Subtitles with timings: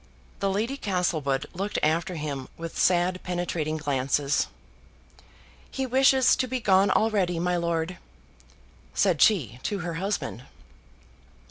[0.39, 4.47] The Lady Castlewood looked after him with sad penetrating glances.
[5.69, 7.99] "He wishes to be gone already, my lord,"
[8.95, 10.45] said she to her husband.